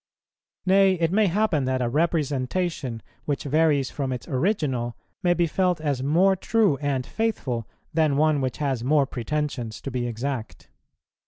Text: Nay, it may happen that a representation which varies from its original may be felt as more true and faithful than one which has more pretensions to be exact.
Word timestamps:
Nay, 0.65 0.95
it 0.95 1.11
may 1.11 1.27
happen 1.27 1.65
that 1.65 1.79
a 1.79 1.87
representation 1.87 3.03
which 3.25 3.43
varies 3.43 3.91
from 3.91 4.11
its 4.11 4.27
original 4.27 4.97
may 5.21 5.35
be 5.35 5.45
felt 5.45 5.79
as 5.79 6.01
more 6.01 6.35
true 6.35 6.77
and 6.77 7.05
faithful 7.05 7.67
than 7.93 8.17
one 8.17 8.41
which 8.41 8.57
has 8.57 8.83
more 8.83 9.05
pretensions 9.05 9.79
to 9.81 9.91
be 9.91 10.07
exact. 10.07 10.69